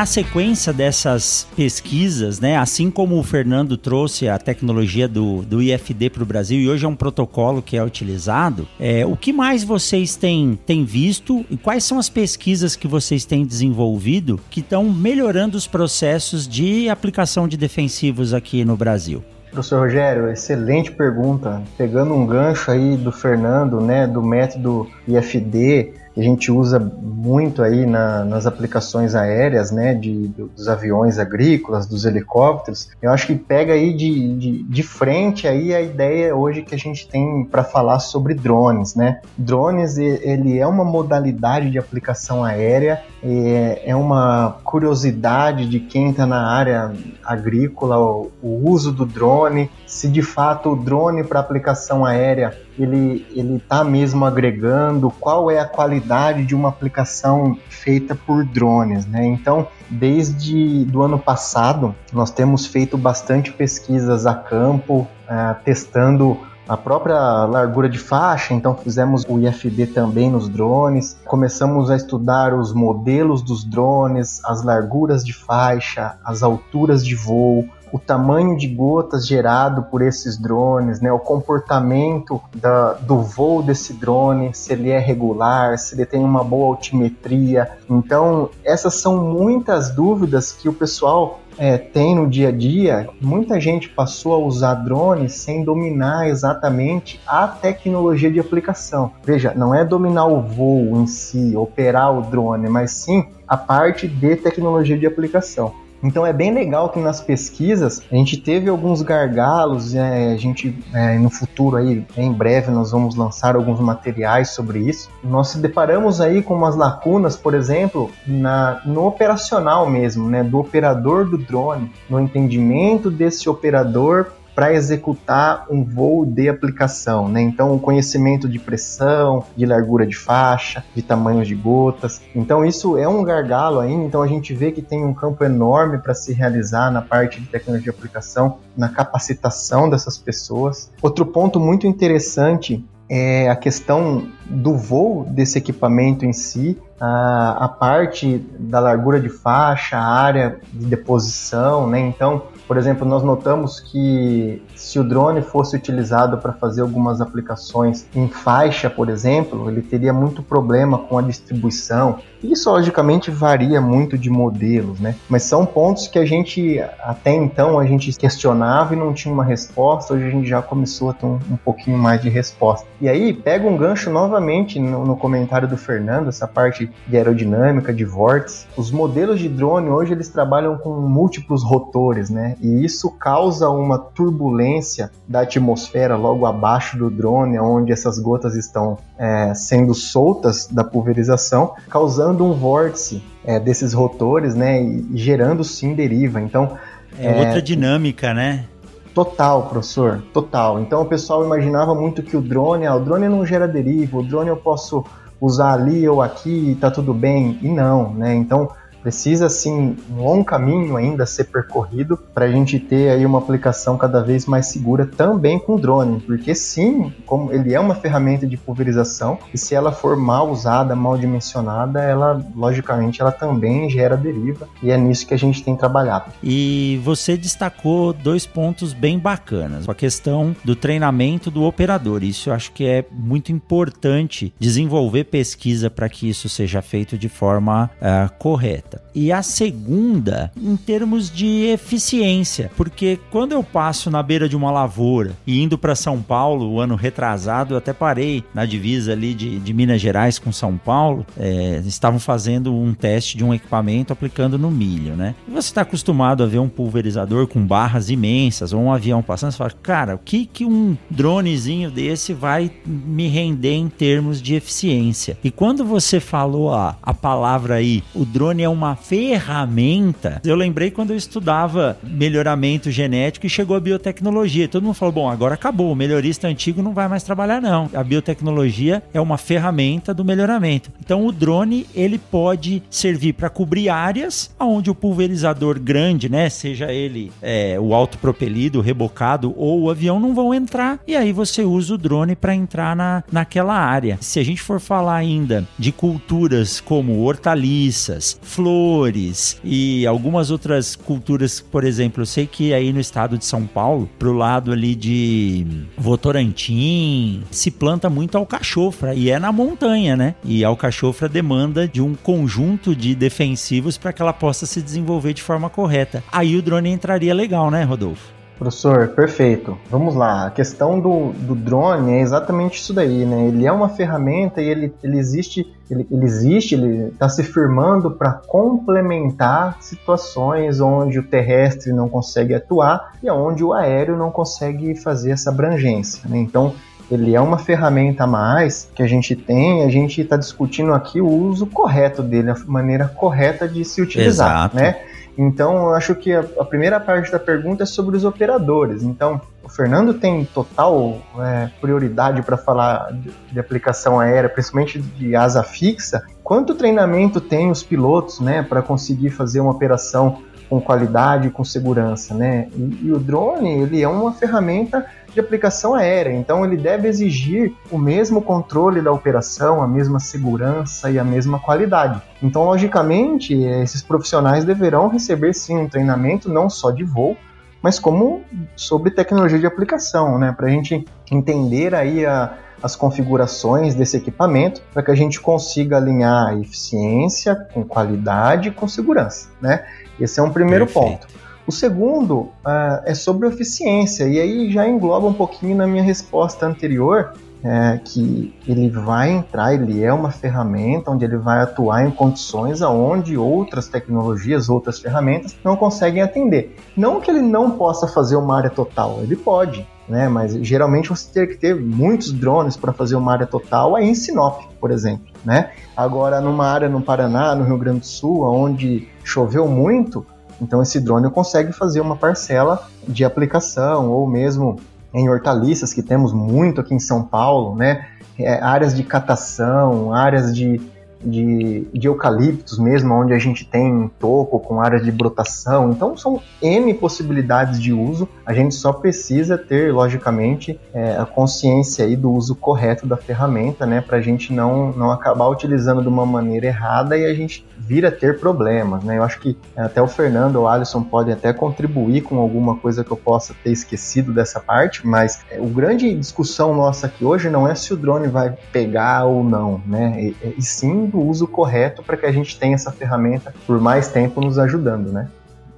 [0.00, 6.08] Na sequência dessas pesquisas, né, assim como o Fernando trouxe a tecnologia do, do IFD
[6.08, 9.62] para o Brasil e hoje é um protocolo que é utilizado, é, o que mais
[9.62, 14.84] vocês têm, têm visto e quais são as pesquisas que vocês têm desenvolvido que estão
[14.84, 19.22] melhorando os processos de aplicação de defensivos aqui no Brasil?
[19.52, 21.60] Professor Rogério, excelente pergunta.
[21.76, 27.62] Pegando um gancho aí do Fernando, né, do método IFD, que a gente usa muito
[27.62, 33.34] aí na, nas aplicações aéreas, né, de, dos aviões agrícolas, dos helicópteros, eu acho que
[33.34, 37.62] pega aí de, de, de frente aí a ideia hoje que a gente tem para
[37.62, 39.20] falar sobre drones, né?
[39.36, 46.26] Drones, ele é uma modalidade de aplicação aérea, é, é uma curiosidade de quem está
[46.26, 46.92] na área
[47.24, 53.26] agrícola, o, o uso do drone, se de fato o drone para aplicação aérea ele
[53.56, 55.99] está mesmo agregando, qual é a qualidade
[56.46, 59.24] de uma aplicação feita por drones, né?
[59.26, 66.38] Então, desde do ano passado, nós temos feito bastante pesquisas a campo, uh, testando
[66.70, 72.54] a própria largura de faixa, então fizemos o IFD também nos drones, começamos a estudar
[72.54, 78.66] os modelos dos drones, as larguras de faixa, as alturas de voo, o tamanho de
[78.66, 84.90] gotas gerado por esses drones, né, o comportamento da, do voo desse drone, se ele
[84.90, 87.70] é regular, se ele tem uma boa altimetria.
[87.88, 93.60] Então, essas são muitas dúvidas que o pessoal é, tem no dia a dia, muita
[93.60, 99.12] gente passou a usar drones sem dominar exatamente a tecnologia de aplicação.
[99.22, 104.08] Veja, não é dominar o voo em si, operar o drone, mas sim a parte
[104.08, 105.74] de tecnologia de aplicação.
[106.02, 110.76] Então é bem legal que nas pesquisas a gente teve alguns gargalos, é, a gente
[110.94, 115.10] é, no futuro aí, em breve, nós vamos lançar alguns materiais sobre isso.
[115.22, 120.58] Nós se deparamos aí com umas lacunas, por exemplo, na, no operacional mesmo, né, do
[120.58, 127.40] operador do drone, no entendimento desse operador para executar um voo de aplicação, né?
[127.40, 132.20] Então, o conhecimento de pressão, de largura de faixa, de tamanhos de gotas.
[132.34, 134.04] Então, isso é um gargalo ainda.
[134.04, 137.46] Então, a gente vê que tem um campo enorme para se realizar na parte de
[137.46, 140.90] tecnologia de aplicação, na capacitação dessas pessoas.
[141.02, 147.68] Outro ponto muito interessante é a questão do voo desse equipamento em si, a, a
[147.68, 151.98] parte da largura de faixa, a área de deposição, né?
[151.98, 158.06] Então, por exemplo, nós notamos que se o drone fosse utilizado para fazer algumas aplicações
[158.14, 162.20] em faixa, por exemplo, ele teria muito problema com a distribuição.
[162.40, 165.16] Isso logicamente varia muito de modelos, né?
[165.28, 169.44] Mas são pontos que a gente até então a gente questionava e não tinha uma
[169.44, 170.14] resposta.
[170.14, 172.86] Hoje a gente já começou a ter um, um pouquinho mais de resposta.
[173.00, 177.92] E aí pega um gancho novamente no, no comentário do Fernando, essa parte de aerodinâmica,
[177.92, 178.66] de vórtice.
[178.76, 182.56] Os modelos de drone hoje eles trabalham com múltiplos rotores, né?
[182.60, 188.98] E isso causa uma turbulência da atmosfera logo abaixo do drone, onde essas gotas estão
[189.18, 195.94] é, sendo soltas da pulverização, causando um vórtice é, desses rotores, né, e gerando sim
[195.94, 196.40] deriva.
[196.40, 196.76] Então
[197.18, 198.66] é, é outra dinâmica, né?
[199.14, 200.80] Total, professor, total.
[200.80, 204.22] Então o pessoal imaginava muito que o drone, ah, o drone não gera deriva, o
[204.22, 205.04] drone eu posso
[205.40, 207.58] usar ali ou aqui e tá tudo bem.
[207.62, 208.34] E não, né?
[208.34, 208.70] Então
[209.02, 213.38] precisa sim um longo caminho ainda a ser percorrido para a gente ter aí uma
[213.38, 218.46] aplicação cada vez mais segura também com drone, porque sim, como ele é uma ferramenta
[218.46, 224.16] de pulverização e se ela for mal usada, mal dimensionada, ela logicamente ela também gera
[224.16, 226.32] deriva e é nisso que a gente tem trabalhado.
[226.42, 232.22] E você destacou dois pontos bem bacanas, a questão do treinamento do operador.
[232.22, 237.28] Isso eu acho que é muito importante desenvolver pesquisa para que isso seja feito de
[237.28, 238.89] forma uh, correta.
[239.14, 244.70] E a segunda, em termos de eficiência, porque quando eu passo na beira de uma
[244.70, 249.34] lavoura e indo para São Paulo, o ano retrasado, eu até parei na divisa ali
[249.34, 254.12] de, de Minas Gerais com São Paulo, é, estavam fazendo um teste de um equipamento
[254.12, 255.34] aplicando no milho, né?
[255.46, 259.52] E você está acostumado a ver um pulverizador com barras imensas ou um avião passando,
[259.52, 264.54] você fala, cara, o que, que um dronezinho desse vai me render em termos de
[264.54, 265.38] eficiência?
[265.42, 270.40] E quando você falou a, a palavra aí, o drone é um uma ferramenta.
[270.42, 274.66] Eu lembrei quando eu estudava melhoramento genético e chegou a biotecnologia.
[274.66, 277.90] Todo mundo falou: bom, agora acabou, o melhorista antigo não vai mais trabalhar, não.
[277.92, 280.90] A biotecnologia é uma ferramenta do melhoramento.
[280.98, 286.90] Então o drone ele pode servir para cobrir áreas onde o pulverizador grande, né, seja
[286.90, 290.98] ele é, o autopropelido, o rebocado ou o avião, não vão entrar.
[291.06, 294.16] E aí você usa o drone para entrar na, naquela área.
[294.22, 300.94] Se a gente for falar ainda de culturas como hortaliças, flores, flores e algumas outras
[300.94, 304.94] culturas, por exemplo, eu sei que aí no estado de São Paulo, pro lado ali
[304.94, 305.66] de
[305.98, 310.34] Votorantim, se planta muito alcachofra e é na montanha, né?
[310.44, 315.42] E alcachofra demanda de um conjunto de defensivos para que ela possa se desenvolver de
[315.42, 316.22] forma correta.
[316.30, 318.39] Aí o drone entraria legal, né, Rodolfo?
[318.60, 319.78] Professor, perfeito.
[319.90, 320.46] Vamos lá.
[320.46, 323.46] A questão do, do drone é exatamente isso daí, né?
[323.46, 328.10] Ele é uma ferramenta e ele, ele existe, ele, ele existe, ele está se firmando
[328.10, 334.94] para complementar situações onde o terrestre não consegue atuar e onde o aéreo não consegue
[334.94, 336.28] fazer essa abrangência.
[336.28, 336.36] Né?
[336.36, 336.74] Então,
[337.10, 341.18] ele é uma ferramenta a mais que a gente tem, a gente está discutindo aqui
[341.18, 344.76] o uso correto dele, a maneira correta de se utilizar, Exato.
[344.76, 344.96] né?
[345.36, 349.02] Então, eu acho que a, a, primeira parte da pergunta é sobre os operadores.
[349.02, 355.34] Então, o Fernando tem total é, prioridade para falar de, de, aplicação aérea, principalmente de
[355.34, 356.22] asa fixa.
[356.42, 361.64] Quanto treinamento tem os pilotos, né, para conseguir fazer uma operação com qualidade e com
[361.64, 362.68] segurança, né?
[362.76, 367.74] E, e o drone, ele é uma ferramenta de aplicação aérea, então ele deve exigir
[367.90, 372.20] o mesmo controle da operação, a mesma segurança e a mesma qualidade.
[372.42, 377.36] Então, logicamente, esses profissionais deverão receber sim um treinamento não só de voo,
[377.82, 378.42] mas como
[378.76, 384.82] sobre tecnologia de aplicação, né, para a gente entender aí a, as configurações desse equipamento
[384.92, 389.86] para que a gente consiga alinhar a eficiência com qualidade e com segurança, né?
[390.18, 391.26] Esse é um primeiro Perfeito.
[391.26, 391.49] ponto.
[391.66, 396.66] O segundo uh, é sobre eficiência, e aí já engloba um pouquinho na minha resposta
[396.66, 402.10] anterior, é, que ele vai entrar, ele é uma ferramenta onde ele vai atuar em
[402.10, 406.76] condições aonde outras tecnologias, outras ferramentas não conseguem atender.
[406.96, 410.28] Não que ele não possa fazer uma área total, ele pode, né?
[410.28, 414.14] Mas geralmente você tem que ter muitos drones para fazer uma área total aí em
[414.14, 415.70] Sinop, por exemplo, né?
[415.96, 420.24] Agora numa área no Paraná, no Rio Grande do Sul, onde choveu muito,
[420.60, 424.78] então esse drone consegue fazer uma parcela de aplicação ou mesmo
[425.12, 428.06] em hortaliças que temos muito aqui em São Paulo, né?
[428.38, 430.80] É, áreas de catação, áreas de
[431.24, 435.90] de, de eucaliptos mesmo, onde a gente tem toco com áreas de brotação.
[435.90, 438.28] Então são N possibilidades de uso.
[438.44, 443.86] A gente só precisa ter, logicamente, é, a consciência aí do uso correto da ferramenta,
[443.86, 444.00] né?
[444.00, 448.06] Para a gente não, não acabar utilizando de uma maneira errada e a gente vir
[448.06, 449.18] a ter problemas, né?
[449.18, 453.02] Eu acho que até o Fernando ou o Alisson podem até contribuir com alguma coisa
[453.02, 457.50] que eu possa ter esquecido dessa parte, mas é, o grande discussão nossa aqui hoje
[457.50, 460.32] não é se o drone vai pegar ou não, né?
[460.42, 464.08] E, e sim do uso correto para que a gente tenha essa ferramenta por mais
[464.08, 465.28] tempo nos ajudando, né?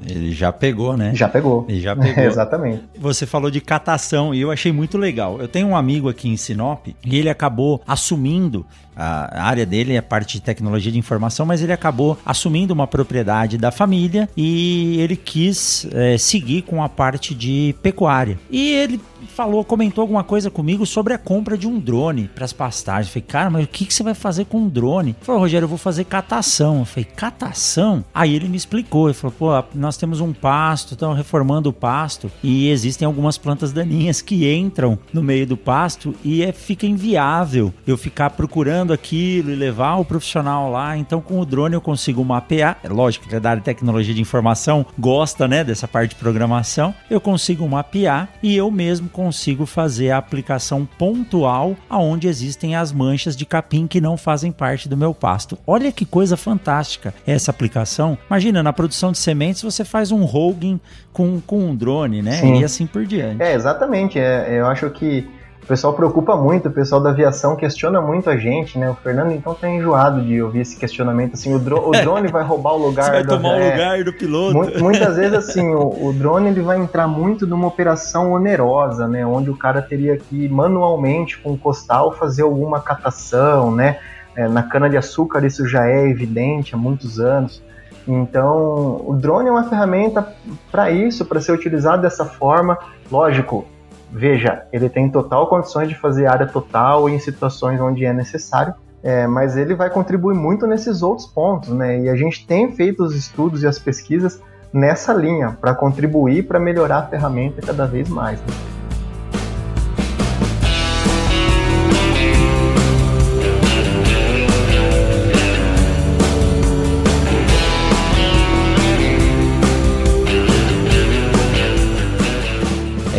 [0.07, 1.15] Ele já pegou, né?
[1.15, 1.65] Já pegou.
[1.69, 2.23] Ele já pegou.
[2.25, 2.83] exatamente.
[2.99, 5.41] Você falou de catação e eu achei muito legal.
[5.41, 10.01] Eu tenho um amigo aqui em Sinop e ele acabou assumindo a área dele é
[10.01, 15.17] parte de tecnologia de informação, mas ele acabou assumindo uma propriedade da família e ele
[15.17, 18.39] quis é, seguir com a parte de pecuária.
[18.51, 22.53] E ele falou, comentou alguma coisa comigo sobre a compra de um drone para as
[22.53, 23.07] pastagens.
[23.07, 25.11] Eu falei, cara, mas o que, que você vai fazer com um drone?
[25.11, 26.81] Ele falou, Rogério, eu vou fazer catação.
[26.81, 28.05] Eu falei, catação?
[28.15, 32.31] Aí ele me explicou, ele falou, pô, nós temos um pasto, estamos reformando o pasto
[32.43, 37.73] e existem algumas plantas daninhas que entram no meio do pasto e é, fica inviável
[37.87, 40.97] eu ficar procurando aquilo e levar o profissional lá.
[40.97, 42.79] Então, com o drone eu consigo mapear.
[42.83, 46.17] É lógico que é da área de tecnologia de informação gosta, né, dessa parte de
[46.17, 46.95] programação.
[47.11, 53.37] Eu consigo mapear e eu mesmo consigo fazer a aplicação pontual aonde existem as manchas
[53.37, 55.59] de capim que não fazem parte do meu pasto.
[55.67, 58.17] Olha que coisa fantástica essa aplicação.
[58.29, 60.81] Imagina, na produção de sementes você faz um hogging
[61.13, 62.33] com, com um drone, né?
[62.33, 62.61] Sim.
[62.61, 63.43] E assim por diante.
[63.43, 64.19] É, exatamente.
[64.19, 65.29] É, eu acho que
[65.63, 68.91] o pessoal preocupa muito, o pessoal da aviação questiona muito a gente, né?
[68.91, 72.43] O Fernando então tá enjoado de ouvir esse questionamento assim, o, dro o drone vai
[72.43, 74.83] roubar o lugar Você vai do tomar o lugar do piloto.
[74.83, 79.25] Muitas vezes assim, o, o, drone ele vai entrar muito numa operação onerosa, né?
[79.25, 84.01] Onde o cara teria que manualmente com o costal fazer alguma catação, né?
[84.35, 87.63] É, na cana de açúcar isso já é evidente há muitos anos.
[88.09, 90.27] Então, o drone é uma ferramenta
[90.73, 92.77] para isso, para ser utilizado dessa forma.
[93.11, 93.65] Lógico,
[94.13, 99.27] Veja, ele tem total condições de fazer área total em situações onde é necessário, é,
[99.27, 101.99] mas ele vai contribuir muito nesses outros pontos, né?
[101.99, 104.39] E a gente tem feito os estudos e as pesquisas
[104.73, 108.39] nessa linha para contribuir para melhorar a ferramenta cada vez mais.
[108.41, 108.82] Né?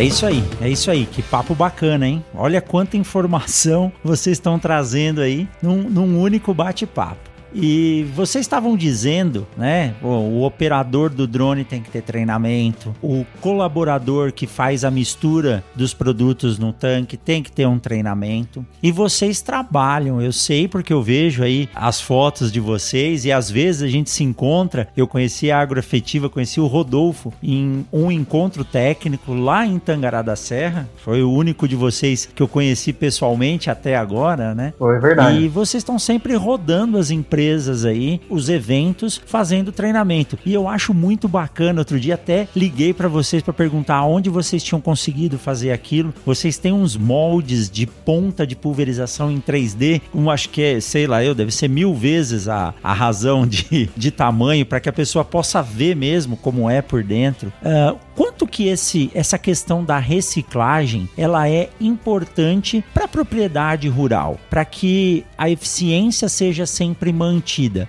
[0.06, 1.06] Isso aí, é isso aí.
[1.06, 2.24] Que papo bacana, hein?
[2.34, 7.33] Olha quanta informação vocês estão trazendo aí num, num único bate-papo.
[7.54, 9.94] E vocês estavam dizendo, né?
[10.02, 15.62] O, o operador do drone tem que ter treinamento, o colaborador que faz a mistura
[15.74, 18.66] dos produtos no tanque tem que ter um treinamento.
[18.82, 23.50] E vocês trabalham, eu sei porque eu vejo aí as fotos de vocês e às
[23.50, 24.88] vezes a gente se encontra.
[24.96, 30.34] Eu conheci a Agroafetiva, conheci o Rodolfo em um encontro técnico lá em Tangará da
[30.34, 30.88] Serra.
[30.96, 34.72] Foi o único de vocês que eu conheci pessoalmente até agora, né?
[34.78, 35.38] Foi verdade.
[35.38, 37.43] E vocês estão sempre rodando as empresas
[37.86, 40.38] aí, os eventos, fazendo treinamento.
[40.44, 41.80] E eu acho muito bacana.
[41.80, 46.14] Outro dia até liguei para vocês para perguntar onde vocês tinham conseguido fazer aquilo.
[46.24, 51.06] Vocês têm uns moldes de ponta de pulverização em 3D, um acho que é, sei
[51.06, 54.92] lá, eu deve ser mil vezes a, a razão de, de tamanho para que a
[54.92, 57.52] pessoa possa ver mesmo como é por dentro.
[57.62, 64.38] Uh, quanto que esse, essa questão da reciclagem ela é importante para a propriedade rural,
[64.48, 67.33] para que a eficiência seja sempre mantida.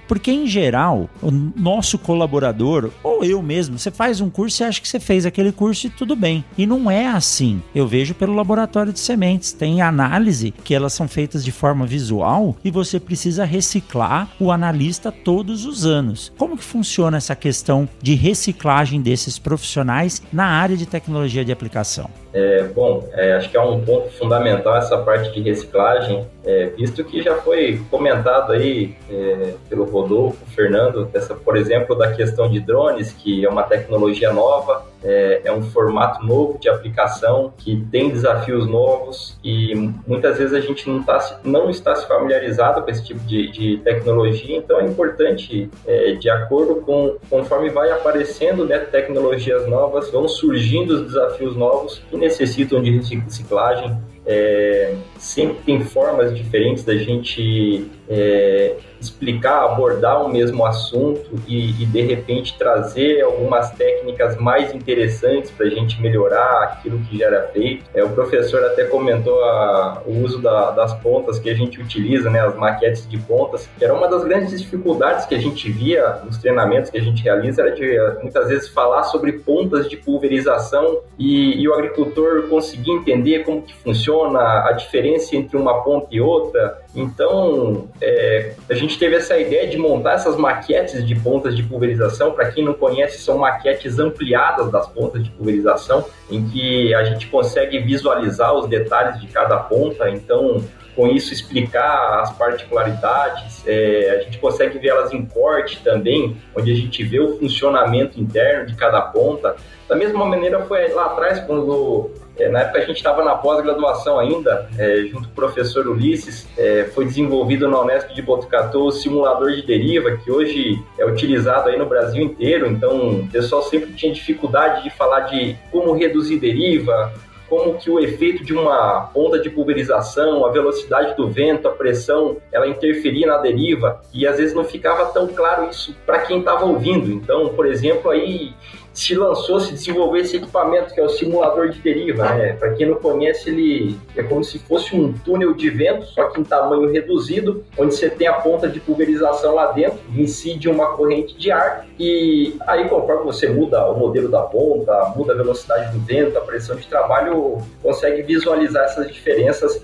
[0.07, 4.81] Porque, em geral, o nosso colaborador, ou eu mesmo, você faz um curso e acha
[4.81, 6.43] que você fez aquele curso e tudo bem.
[6.57, 7.61] E não é assim.
[7.73, 9.53] Eu vejo pelo laboratório de sementes.
[9.53, 15.11] Tem análise que elas são feitas de forma visual e você precisa reciclar o analista
[15.11, 16.31] todos os anos.
[16.37, 22.09] Como que funciona essa questão de reciclagem desses profissionais na área de tecnologia de aplicação?
[22.33, 27.03] É, bom, é, acho que é um ponto fundamental essa parte de reciclagem, é, visto
[27.03, 32.59] que já foi comentado aí é, pelo Rodolfo, Fernando, essa, por exemplo, da questão de
[32.59, 38.09] drones, que é uma tecnologia nova, é, é, um formato novo de aplicação que tem
[38.09, 39.75] desafios novos e
[40.07, 43.77] muitas vezes a gente não, tá, não está se familiarizado com esse tipo de, de
[43.83, 50.27] tecnologia, então é importante, é, de acordo com conforme vai aparecendo né, tecnologias novas, vão
[50.27, 53.95] surgindo os desafios novos que necessitam de reciclagem.
[54.27, 58.75] É, sempre tem formas diferentes da gente é,
[59.05, 65.65] explicar, abordar o mesmo assunto e, e, de repente trazer algumas técnicas mais interessantes para
[65.67, 67.85] a gente melhorar aquilo que já era feito.
[67.93, 72.29] É, o professor até comentou a, o uso da, das pontas que a gente utiliza,
[72.29, 76.19] né, as maquetes de pontas, que era uma das grandes dificuldades que a gente via
[76.23, 80.99] nos treinamentos que a gente realiza, era de muitas vezes falar sobre pontas de pulverização
[81.17, 86.21] e, e o agricultor conseguir entender como que funciona a diferença entre uma ponta e
[86.21, 86.84] outra.
[86.95, 92.31] Então, é, a gente teve essa ideia de montar essas maquetes de pontas de pulverização.
[92.31, 97.27] Para quem não conhece, são maquetes ampliadas das pontas de pulverização, em que a gente
[97.27, 100.09] consegue visualizar os detalhes de cada ponta.
[100.09, 100.63] Então,
[100.95, 106.71] com isso explicar as particularidades, é, a gente consegue ver elas em corte também, onde
[106.71, 109.55] a gente vê o funcionamento interno de cada ponta.
[109.89, 114.19] Da mesma maneira foi lá atrás, quando é, na época a gente estava na pós-graduação
[114.19, 118.91] ainda, é, junto com o professor Ulisses, é, foi desenvolvido na Unesp de Botucatu o
[118.91, 122.67] simulador de deriva, que hoje é utilizado aí no Brasil inteiro.
[122.67, 127.13] Então, o pessoal sempre tinha dificuldade de falar de como reduzir deriva,
[127.47, 132.37] como que o efeito de uma onda de pulverização, a velocidade do vento, a pressão,
[132.51, 136.65] ela interferia na deriva e às vezes não ficava tão claro isso para quem estava
[136.65, 137.11] ouvindo.
[137.11, 138.53] Então, por exemplo, aí
[138.95, 142.33] se lançou, se desenvolveu esse equipamento que é o simulador de deriva.
[142.33, 142.53] Né?
[142.53, 146.39] Para quem não conhece, ele é como se fosse um túnel de vento, só que
[146.39, 151.37] em tamanho reduzido, onde você tem a ponta de pulverização lá dentro, incide uma corrente
[151.37, 155.99] de ar e aí conforme você muda o modelo da ponta, muda a velocidade do
[155.99, 159.83] vento, a pressão de trabalho, consegue visualizar essas diferenças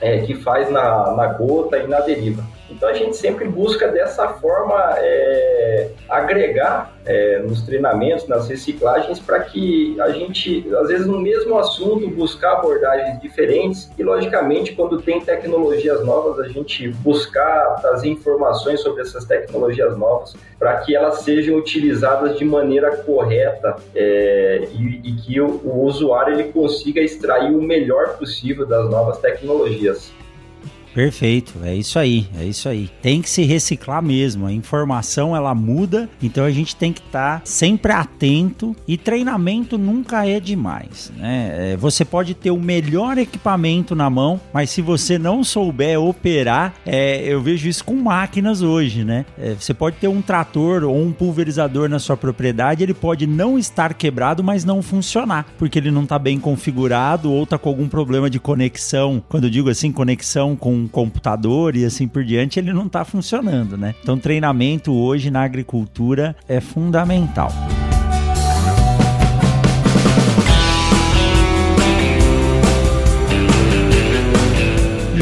[0.00, 2.42] é, que faz na, na gota e na deriva.
[2.70, 9.40] Então a gente sempre busca dessa forma é, agregar é, nos treinamentos, nas reciclagens, para
[9.40, 15.20] que a gente, às vezes no mesmo assunto, buscar abordagens diferentes e, logicamente, quando tem
[15.20, 21.56] tecnologias novas, a gente buscar trazer informações sobre essas tecnologias novas para que elas sejam
[21.56, 27.62] utilizadas de maneira correta é, e, e, que o, o usuário ele consiga extrair o
[27.62, 30.12] melhor possível das novas tecnologias.
[30.96, 32.88] Perfeito, é isso aí, é isso aí.
[33.02, 34.46] Tem que se reciclar mesmo.
[34.46, 39.76] A informação ela muda, então a gente tem que estar tá sempre atento e treinamento
[39.76, 41.72] nunca é demais, né?
[41.72, 46.72] É, você pode ter o melhor equipamento na mão, mas se você não souber operar,
[46.86, 49.26] é, eu vejo isso com máquinas hoje, né?
[49.38, 53.58] É, você pode ter um trator ou um pulverizador na sua propriedade, ele pode não
[53.58, 57.86] estar quebrado, mas não funcionar, porque ele não está bem configurado ou está com algum
[57.86, 59.22] problema de conexão.
[59.28, 63.76] Quando eu digo assim, conexão com computador e assim por diante, ele não está funcionando,
[63.76, 63.94] né?
[64.02, 67.52] Então, treinamento hoje na agricultura é fundamental.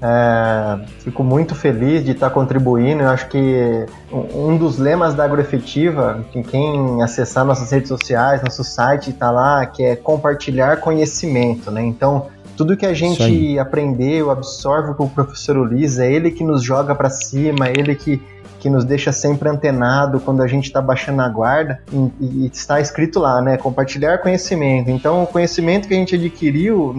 [0.00, 3.02] É, fico muito feliz de estar contribuindo.
[3.02, 8.64] Eu acho que um dos lemas da Agroefetiva, que quem acessar nossas redes sociais, nosso
[8.64, 11.84] site está lá, que é compartilhar conhecimento, né?
[11.84, 16.62] Então, tudo que a gente aprendeu, absorve com o professor Ulisses, é ele que nos
[16.62, 18.18] joga para cima, é ele que
[18.62, 22.80] que nos deixa sempre antenado quando a gente está baixando a guarda e, e, está
[22.80, 23.56] escrito lá, né?
[23.56, 24.88] Compartilhar conhecimento.
[24.88, 26.94] Então, o conhecimento que a gente adquiriu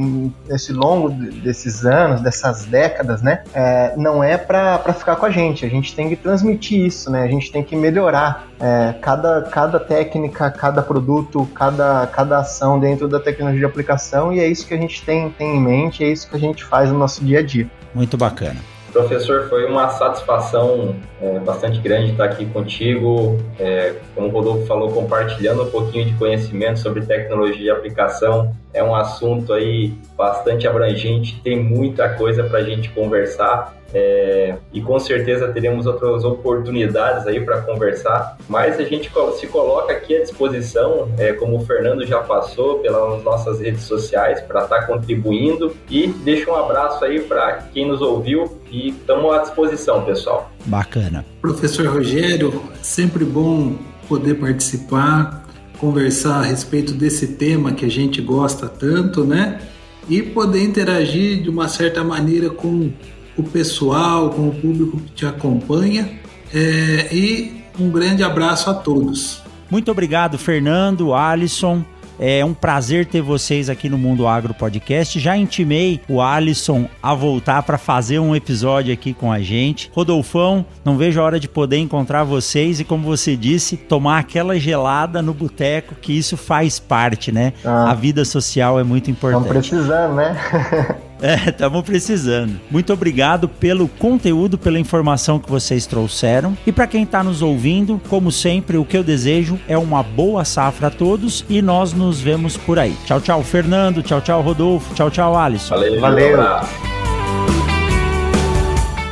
[0.45, 3.43] nesse longo desses anos, dessas décadas, né?
[3.53, 5.65] É, não é para ficar com a gente.
[5.65, 7.23] A gente tem que transmitir isso, né?
[7.23, 13.07] A gente tem que melhorar é, cada, cada técnica, cada produto, cada, cada ação dentro
[13.07, 16.09] da tecnologia de aplicação e é isso que a gente tem, tem em mente, é
[16.09, 17.69] isso que a gente faz no nosso dia a dia.
[17.95, 18.72] Muito bacana.
[18.93, 23.39] Professor, foi uma satisfação é, bastante grande estar aqui contigo.
[23.59, 28.55] É, como o Rodolfo falou, compartilhando um pouquinho de conhecimento sobre tecnologia e aplicação.
[28.71, 33.75] É um assunto aí bastante abrangente, tem muita coisa para a gente conversar.
[33.95, 39.93] É, e com certeza teremos outras oportunidades aí para conversar, mas a gente se coloca
[39.93, 44.79] aqui à disposição, é, como o Fernando já passou, pelas nossas redes sociais, para estar
[44.79, 50.03] tá contribuindo e deixa um abraço aí para quem nos ouviu e estamos à disposição,
[50.03, 50.51] pessoal.
[50.65, 51.23] Bacana.
[51.39, 53.77] Professor Rogério, sempre bom
[54.09, 55.47] poder participar,
[55.77, 59.61] conversar a respeito desse tema que a gente gosta tanto, né?
[60.09, 62.91] E poder interagir de uma certa maneira com
[63.37, 66.19] o pessoal, com o público que te acompanha.
[66.51, 69.41] É, e um grande abraço a todos.
[69.69, 71.83] Muito obrigado, Fernando, Alisson.
[72.19, 75.19] É um prazer ter vocês aqui no Mundo Agro Podcast.
[75.19, 79.91] Já intimei o Alisson a voltar para fazer um episódio aqui com a gente.
[79.93, 84.57] Rodolfão, não vejo a hora de poder encontrar vocês e, como você disse, tomar aquela
[84.59, 87.53] gelada no boteco, que isso faz parte, né?
[87.63, 89.43] Ah, a vida social é muito importante.
[89.43, 90.97] Estamos precisando, né?
[91.33, 92.59] É, estamos precisando.
[92.69, 96.57] Muito obrigado pelo conteúdo, pela informação que vocês trouxeram.
[96.67, 100.43] E para quem está nos ouvindo, como sempre, o que eu desejo é uma boa
[100.43, 102.93] safra a todos e nós nos vemos por aí.
[103.05, 104.03] Tchau, tchau, Fernando.
[104.03, 104.93] Tchau, tchau, Rodolfo.
[104.93, 105.75] Tchau, tchau, Alisson.
[105.75, 106.01] Valeu.
[106.01, 106.37] Valeu.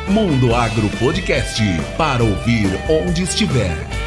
[0.10, 1.64] Mundo Agro Podcast
[1.98, 4.01] para ouvir onde estiver.